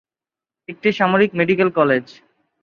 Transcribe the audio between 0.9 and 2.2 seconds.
সামরিক medical college.